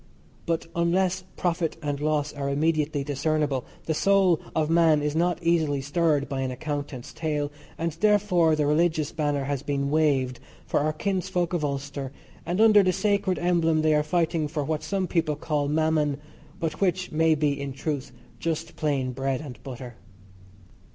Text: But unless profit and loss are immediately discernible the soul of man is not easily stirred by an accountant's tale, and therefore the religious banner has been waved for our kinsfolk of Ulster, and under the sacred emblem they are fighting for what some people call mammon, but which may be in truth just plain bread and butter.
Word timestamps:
But 0.47 0.65
unless 0.75 1.25
profit 1.37 1.77
and 1.79 1.99
loss 1.99 2.33
are 2.33 2.49
immediately 2.49 3.03
discernible 3.03 3.65
the 3.85 3.93
soul 3.93 4.39
of 4.55 4.67
man 4.67 5.03
is 5.03 5.15
not 5.15 5.37
easily 5.43 5.79
stirred 5.79 6.27
by 6.27 6.41
an 6.41 6.49
accountant's 6.49 7.13
tale, 7.13 7.51
and 7.77 7.91
therefore 7.91 8.55
the 8.55 8.65
religious 8.65 9.11
banner 9.11 9.43
has 9.43 9.61
been 9.61 9.91
waved 9.91 10.39
for 10.65 10.79
our 10.79 10.91
kinsfolk 10.91 11.53
of 11.53 11.63
Ulster, 11.63 12.11
and 12.47 12.59
under 12.59 12.81
the 12.81 12.91
sacred 12.91 13.37
emblem 13.37 13.83
they 13.83 13.93
are 13.93 14.01
fighting 14.01 14.47
for 14.47 14.63
what 14.63 14.81
some 14.81 15.05
people 15.05 15.35
call 15.35 15.67
mammon, 15.67 16.17
but 16.59 16.81
which 16.81 17.11
may 17.11 17.35
be 17.35 17.61
in 17.61 17.71
truth 17.71 18.11
just 18.39 18.75
plain 18.75 19.11
bread 19.11 19.39
and 19.39 19.61
butter. 19.61 19.97